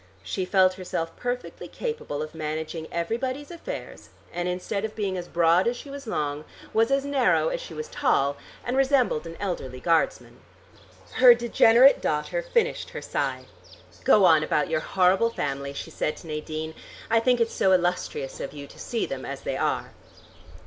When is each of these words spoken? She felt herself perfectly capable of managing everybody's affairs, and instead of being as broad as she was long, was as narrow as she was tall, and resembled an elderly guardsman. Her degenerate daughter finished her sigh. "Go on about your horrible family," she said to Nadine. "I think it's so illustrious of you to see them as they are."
She 0.23 0.45
felt 0.45 0.73
herself 0.73 1.15
perfectly 1.15 1.67
capable 1.67 2.23
of 2.23 2.33
managing 2.33 2.87
everybody's 2.91 3.51
affairs, 3.51 4.09
and 4.33 4.47
instead 4.47 4.83
of 4.83 4.95
being 4.95 5.15
as 5.15 5.27
broad 5.27 5.67
as 5.67 5.77
she 5.77 5.91
was 5.91 6.07
long, 6.07 6.43
was 6.73 6.89
as 6.89 7.05
narrow 7.05 7.49
as 7.49 7.61
she 7.61 7.75
was 7.75 7.87
tall, 7.87 8.35
and 8.65 8.75
resembled 8.75 9.27
an 9.27 9.37
elderly 9.39 9.79
guardsman. 9.79 10.39
Her 11.17 11.35
degenerate 11.35 12.01
daughter 12.01 12.41
finished 12.41 12.89
her 12.89 13.01
sigh. 13.03 13.45
"Go 14.03 14.25
on 14.25 14.41
about 14.41 14.71
your 14.71 14.79
horrible 14.79 15.29
family," 15.29 15.71
she 15.71 15.91
said 15.91 16.17
to 16.17 16.25
Nadine. 16.27 16.73
"I 17.11 17.19
think 17.19 17.39
it's 17.39 17.53
so 17.53 17.71
illustrious 17.71 18.39
of 18.39 18.53
you 18.53 18.65
to 18.65 18.79
see 18.79 19.05
them 19.05 19.23
as 19.23 19.41
they 19.41 19.55
are." 19.55 19.91